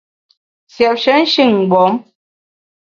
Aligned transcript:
Siépshe 0.73 1.13
nshin-mgbom! 1.21 1.95